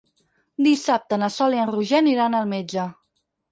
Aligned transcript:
Dissabte 0.67 1.19
na 1.25 1.29
Sol 1.35 1.57
i 1.59 1.63
en 1.65 1.71
Roger 1.75 2.01
aniran 2.01 2.41
al 2.41 2.53
metge. 2.57 2.91